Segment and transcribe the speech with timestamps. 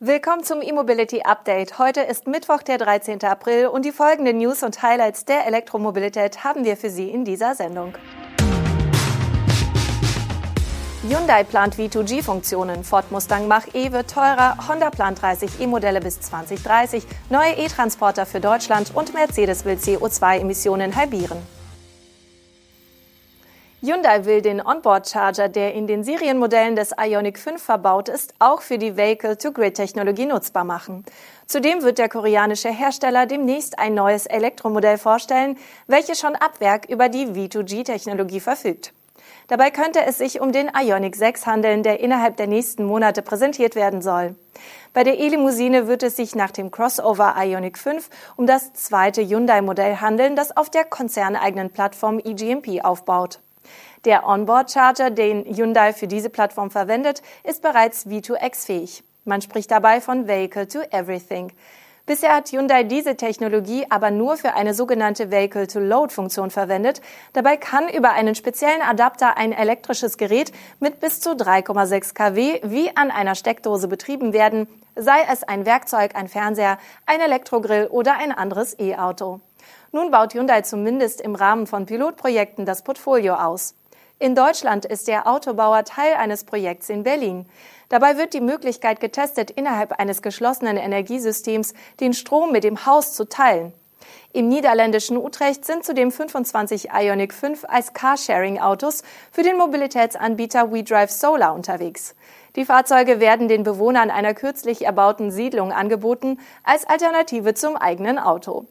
[0.00, 1.80] Willkommen zum E-Mobility Update.
[1.80, 3.20] Heute ist Mittwoch, der 13.
[3.24, 7.56] April und die folgenden News und Highlights der Elektromobilität haben wir für Sie in dieser
[7.56, 7.94] Sendung.
[11.02, 17.54] Hyundai plant V2G-Funktionen, Ford Mustang Mach-E wird teurer, Honda plant 30 E-Modelle bis 2030, neue
[17.54, 21.57] E-Transporter für Deutschland und Mercedes will CO2-Emissionen halbieren.
[23.80, 28.76] Hyundai will den Onboard-Charger, der in den Serienmodellen des Ioniq 5 verbaut ist, auch für
[28.76, 31.04] die Vehicle-to-Grid-Technologie nutzbar machen.
[31.46, 37.08] Zudem wird der koreanische Hersteller demnächst ein neues Elektromodell vorstellen, welches schon ab Werk über
[37.08, 38.92] die V2G-Technologie verfügt.
[39.46, 43.76] Dabei könnte es sich um den Ioniq 6 handeln, der innerhalb der nächsten Monate präsentiert
[43.76, 44.34] werden soll.
[44.92, 50.00] Bei der E-Limousine wird es sich nach dem Crossover Ioniq 5 um das zweite Hyundai-Modell
[50.00, 53.38] handeln, das auf der konzerneigenen Plattform eGMP aufbaut.
[54.04, 59.02] Der Onboard-Charger, den Hyundai für diese Plattform verwendet, ist bereits V2X-fähig.
[59.24, 61.52] Man spricht dabei von Vehicle to Everything.
[62.08, 67.02] Bisher hat Hyundai diese Technologie aber nur für eine sogenannte Vehicle-to-Load-Funktion verwendet.
[67.34, 72.96] Dabei kann über einen speziellen Adapter ein elektrisches Gerät mit bis zu 3,6 kW wie
[72.96, 78.32] an einer Steckdose betrieben werden, sei es ein Werkzeug, ein Fernseher, ein Elektrogrill oder ein
[78.32, 79.40] anderes E-Auto.
[79.92, 83.74] Nun baut Hyundai zumindest im Rahmen von Pilotprojekten das Portfolio aus.
[84.18, 87.46] In Deutschland ist der Autobauer Teil eines Projekts in Berlin.
[87.88, 93.28] Dabei wird die Möglichkeit getestet, innerhalb eines geschlossenen Energiesystems den Strom mit dem Haus zu
[93.28, 93.72] teilen.
[94.32, 99.02] Im niederländischen Utrecht sind zudem 25 Ionic 5 als Carsharing-Autos
[99.32, 102.14] für den Mobilitätsanbieter WeDrive Solar unterwegs.
[102.56, 108.66] Die Fahrzeuge werden den Bewohnern einer kürzlich erbauten Siedlung angeboten als Alternative zum eigenen Auto.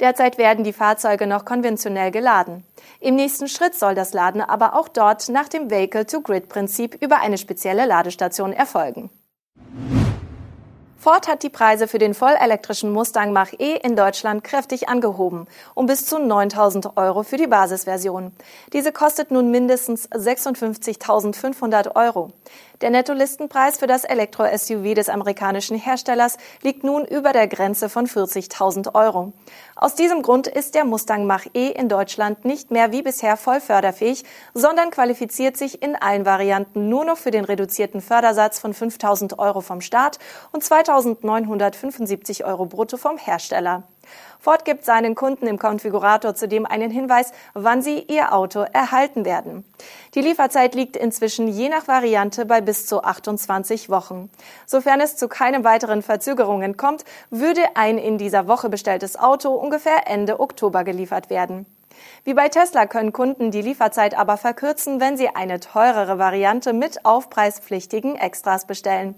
[0.00, 2.64] Derzeit werden die Fahrzeuge noch konventionell geladen.
[3.00, 7.86] Im nächsten Schritt soll das Laden aber auch dort nach dem Vehicle-to-Grid-Prinzip über eine spezielle
[7.86, 9.10] Ladestation erfolgen.
[11.02, 16.06] Ford hat die Preise für den vollelektrischen Mustang Mach-E in Deutschland kräftig angehoben, um bis
[16.06, 18.30] zu 9.000 Euro für die Basisversion.
[18.72, 22.30] Diese kostet nun mindestens 56.500 Euro.
[22.82, 28.96] Der Nettolistenpreis für das Elektro-SUV des amerikanischen Herstellers liegt nun über der Grenze von 40.000
[28.96, 29.32] Euro.
[29.76, 34.24] Aus diesem Grund ist der Mustang Mach-E in Deutschland nicht mehr wie bisher voll förderfähig,
[34.52, 39.60] sondern qualifiziert sich in allen Varianten nur noch für den reduzierten Fördersatz von 5.000 Euro
[39.60, 40.18] vom Staat
[40.50, 43.84] und 2.975 Euro brutto vom Hersteller.
[44.40, 49.64] Ford gibt seinen Kunden im Konfigurator zudem einen Hinweis, wann sie ihr Auto erhalten werden.
[50.14, 54.30] Die Lieferzeit liegt inzwischen je nach Variante bei bis zu 28 Wochen.
[54.66, 60.08] Sofern es zu keinen weiteren Verzögerungen kommt, würde ein in dieser Woche bestelltes Auto ungefähr
[60.08, 61.66] Ende Oktober geliefert werden.
[62.24, 67.04] Wie bei Tesla können Kunden die Lieferzeit aber verkürzen, wenn sie eine teurere Variante mit
[67.04, 69.14] aufpreispflichtigen Extras bestellen.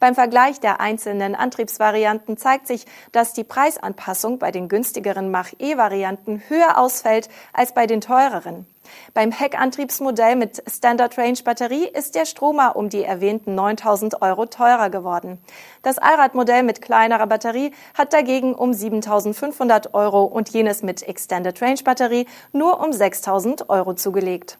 [0.00, 6.78] Beim Vergleich der einzelnen Antriebsvarianten zeigt sich, dass die Preisanpassung bei den günstigeren Mach-E-Varianten höher
[6.78, 8.66] ausfällt als bei den teureren.
[9.14, 14.90] Beim Heckantriebsmodell mit Standard Range Batterie ist der Stromer um die erwähnten 9000 Euro teurer
[14.90, 15.38] geworden.
[15.82, 21.80] Das Allradmodell mit kleinerer Batterie hat dagegen um 7500 Euro und jenes mit Extended Range
[21.84, 24.58] Batterie nur um 6000 Euro zugelegt.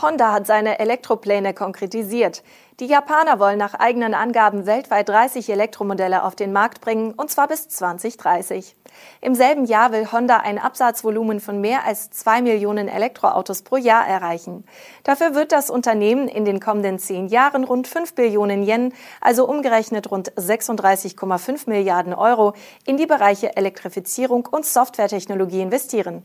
[0.00, 2.42] Honda hat seine Elektropläne konkretisiert.
[2.80, 7.48] Die Japaner wollen nach eigenen Angaben weltweit 30 Elektromodelle auf den Markt bringen, und zwar
[7.48, 8.76] bis 2030.
[9.22, 14.06] Im selben Jahr will Honda ein Absatzvolumen von mehr als zwei Millionen Elektroautos pro Jahr
[14.06, 14.66] erreichen.
[15.04, 18.92] Dafür wird das Unternehmen in den kommenden zehn Jahren rund 5 Billionen Yen,
[19.22, 22.52] also umgerechnet rund 36,5 Milliarden Euro,
[22.84, 26.22] in die Bereiche Elektrifizierung und Softwaretechnologie investieren.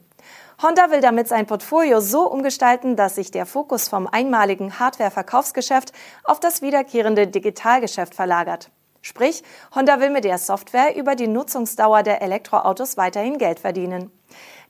[0.61, 5.91] Honda will damit sein Portfolio so umgestalten, dass sich der Fokus vom einmaligen Hardware-Verkaufsgeschäft
[6.23, 8.69] auf das wiederkehrende Digitalgeschäft verlagert.
[9.01, 9.41] Sprich,
[9.73, 14.11] Honda will mit der Software über die Nutzungsdauer der Elektroautos weiterhin Geld verdienen.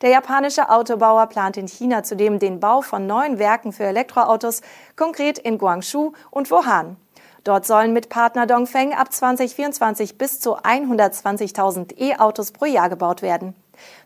[0.02, 4.62] Der japanische Autobauer plant in China zudem den Bau von neuen Werken für Elektroautos,
[4.96, 6.96] konkret in Guangzhou und Wuhan.
[7.44, 13.56] Dort sollen mit Partner Dongfeng ab 2024 bis zu 120.000 E-Autos pro Jahr gebaut werden.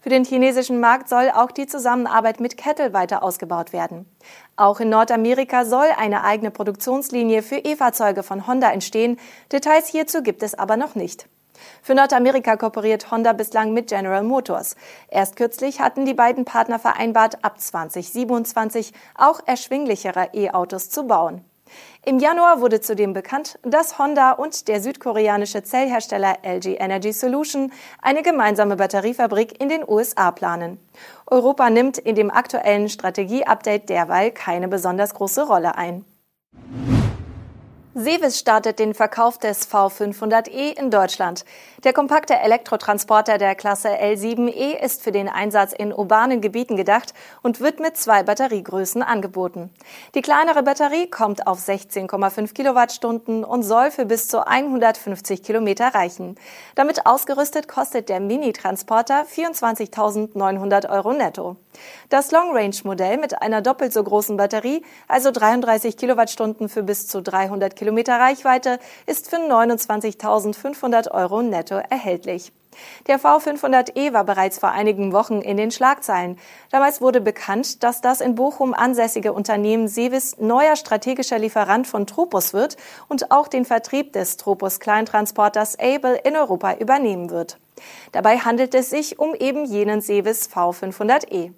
[0.01, 4.05] Für den chinesischen Markt soll auch die Zusammenarbeit mit Kettle weiter ausgebaut werden.
[4.55, 9.19] Auch in Nordamerika soll eine eigene Produktionslinie für E-Fahrzeuge von Honda entstehen.
[9.51, 11.27] Details hierzu gibt es aber noch nicht.
[11.81, 14.75] Für Nordamerika kooperiert Honda bislang mit General Motors.
[15.07, 21.43] Erst kürzlich hatten die beiden Partner vereinbart, ab 2027 auch erschwinglichere E-Autos zu bauen.
[22.05, 27.71] Im Januar wurde zudem bekannt, dass Honda und der südkoreanische Zellhersteller LG Energy Solution
[28.01, 30.79] eine gemeinsame Batteriefabrik in den USA planen.
[31.25, 36.05] Europa nimmt in dem aktuellen Strategieupdate derweil keine besonders große Rolle ein.
[37.97, 41.45] Sevis startet den Verkauf des V500e in Deutschland.
[41.85, 47.61] Der kompakte Elektrotransporter der Klasse L7e ist für den Einsatz in urbanen Gebieten gedacht und
[47.61, 49.69] wird mit zwei Batteriegrößen angeboten.
[50.13, 56.35] Die kleinere Batterie kommt auf 16,5 Kilowattstunden und soll für bis zu 150 Kilometer reichen.
[56.75, 61.55] Damit ausgerüstet kostet der Mini-Transporter 24.900 Euro netto.
[62.09, 67.73] Das Long-Range-Modell mit einer doppelt so großen Batterie, also 33 Kilowattstunden für bis zu 300
[67.73, 72.51] Kilometer, Kilometer Reichweite ist für 29.500 Euro netto erhältlich.
[73.05, 76.39] Der V500e war bereits vor einigen Wochen in den Schlagzeilen.
[76.71, 82.53] Damals wurde bekannt, dass das in Bochum ansässige Unternehmen Sevis neuer strategischer Lieferant von Tropos
[82.53, 82.75] wird
[83.07, 87.59] und auch den Vertrieb des Tropos Kleintransporters Able in Europa übernehmen wird.
[88.13, 91.53] Dabei handelt es sich um eben jenen Sevis V500e.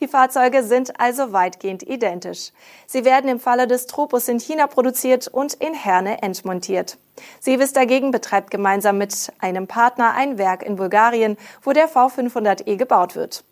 [0.00, 2.50] Die Fahrzeuge sind also weitgehend identisch.
[2.86, 6.98] Sie werden im Falle des Tropos in China produziert und in Herne entmontiert.
[7.40, 13.14] Sevis dagegen betreibt gemeinsam mit einem Partner ein Werk in Bulgarien, wo der V500e gebaut
[13.14, 13.44] wird.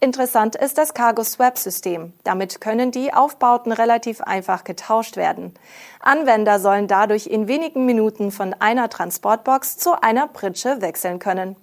[0.00, 2.12] Interessant ist das Cargo Swap System.
[2.24, 5.54] Damit können die Aufbauten relativ einfach getauscht werden.
[6.00, 11.56] Anwender sollen dadurch in wenigen Minuten von einer Transportbox zu einer Pritsche wechseln können.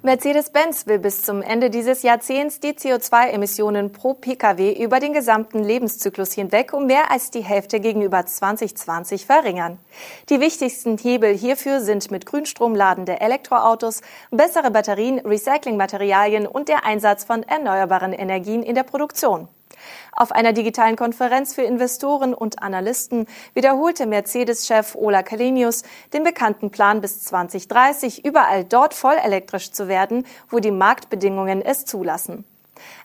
[0.00, 6.32] Mercedes-Benz will bis zum Ende dieses Jahrzehnts die CO2-Emissionen pro Pkw über den gesamten Lebenszyklus
[6.34, 9.80] hinweg um mehr als die Hälfte gegenüber 2020 verringern.
[10.28, 17.24] Die wichtigsten Hebel hierfür sind mit Grünstrom ladende Elektroautos, bessere Batterien, Recyclingmaterialien und der Einsatz
[17.24, 19.48] von erneuerbaren Energien in der Produktion.
[20.12, 25.82] Auf einer digitalen Konferenz für Investoren und Analysten wiederholte Mercedes-Chef Ola Kalenius
[26.12, 31.84] den bekannten Plan bis 2030 überall dort voll elektrisch zu werden, wo die Marktbedingungen es
[31.84, 32.44] zulassen.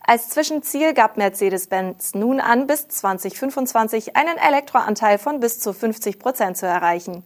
[0.05, 6.57] Als Zwischenziel gab Mercedes-Benz nun an, bis 2025 einen Elektroanteil von bis zu 50 Prozent
[6.57, 7.23] zu erreichen.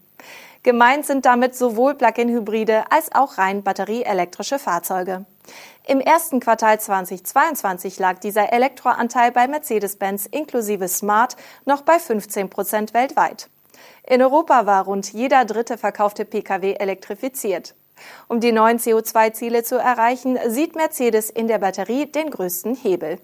[0.63, 5.25] Gemeint sind damit sowohl Plug-in-Hybride als auch rein batterieelektrische Fahrzeuge.
[5.89, 12.93] Im ersten Quartal 2022 lag dieser Elektroanteil bei Mercedes-Benz inklusive Smart noch bei 15 Prozent
[12.93, 13.47] weltweit.
[14.05, 17.73] In Europa war rund jeder dritte verkaufte Pkw elektrifiziert.
[18.27, 23.17] Um die neuen CO2-Ziele zu erreichen, sieht Mercedes in der Batterie den größten Hebel.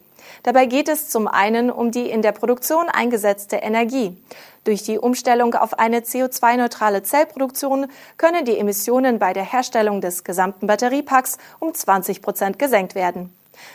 [0.44, 4.18] Dabei geht es zum einen um die in der Produktion eingesetzte Energie.
[4.64, 7.88] Durch die Umstellung auf eine CO2-neutrale Zellproduktion
[8.18, 13.34] können die Emissionen bei der Herstellung des gesamten Batteriepacks um 20 Prozent gesenkt werden.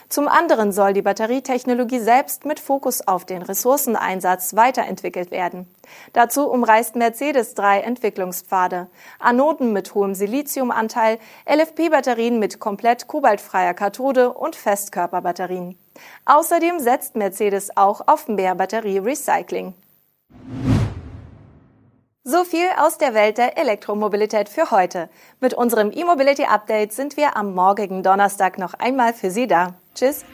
[0.08, 5.66] Zum anderen soll die Batterietechnologie selbst mit Fokus auf den Ressourceneinsatz weiterentwickelt werden.
[6.12, 8.88] Dazu umreißt Mercedes drei Entwicklungspfade.
[9.18, 15.78] Anoden mit hohem Siliziumanteil, LFP-Batterien mit komplett kobaltfreier Kathode und Festkörperbatterien.
[16.24, 19.74] Außerdem setzt Mercedes auch auf mehr Batterie-Recycling.
[22.24, 25.08] So viel aus der Welt der Elektromobilität für heute.
[25.40, 29.74] Mit unserem E-Mobility Update sind wir am morgigen Donnerstag noch einmal für Sie da.
[29.94, 30.26] Tschüss.